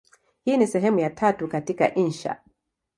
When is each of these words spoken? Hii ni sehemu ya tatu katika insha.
Hii 0.43 0.57
ni 0.57 0.67
sehemu 0.67 0.99
ya 0.99 1.09
tatu 1.09 1.47
katika 1.47 1.95
insha. 1.95 2.39